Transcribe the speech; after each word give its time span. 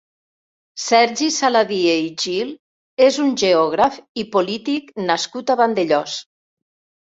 Sergi 0.83 1.27
Saladié 1.35 1.93
i 2.05 2.07
Gil 2.23 2.55
és 3.09 3.21
un 3.27 3.31
geògraf 3.43 4.01
i 4.23 4.27
polític 4.39 4.91
nascut 5.13 5.55
a 5.55 5.61
Vandellòs. 5.65 6.19